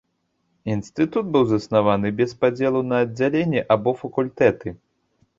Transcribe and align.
Інстытут 0.75 1.25
быў 1.33 1.43
заснаваны 1.49 2.11
без 2.21 2.31
падзелу 2.45 2.81
на 2.93 3.01
аддзяленні 3.07 3.61
або 3.75 3.93
факультэты. 4.01 4.73